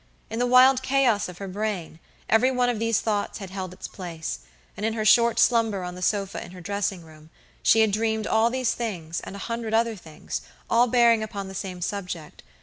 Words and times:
In 0.31 0.39
the 0.39 0.47
wild 0.47 0.81
chaos 0.81 1.29
of 1.29 1.37
her 1.37 1.47
brain, 1.47 1.99
every 2.27 2.49
one 2.49 2.69
of 2.69 2.79
these 2.79 2.99
thoughts 3.01 3.37
had 3.37 3.51
held 3.51 3.71
its 3.71 3.87
place, 3.87 4.39
and 4.75 4.83
in 4.83 4.93
her 4.93 5.05
short 5.05 5.37
slumber 5.39 5.83
on 5.83 5.93
the 5.93 6.01
sofa 6.01 6.43
in 6.43 6.53
her 6.53 6.59
dressing 6.59 7.03
room 7.03 7.29
she 7.61 7.81
had 7.81 7.91
dreamed 7.91 8.25
all 8.25 8.49
these 8.49 8.73
things 8.73 9.19
and 9.19 9.35
a 9.35 9.45
hundred 9.45 9.75
other 9.75 9.95
things, 9.95 10.41
all 10.71 10.87
bearing 10.87 11.21
upon 11.21 11.49
the 11.49 11.53
same 11.53 11.81
subject. 11.81 12.41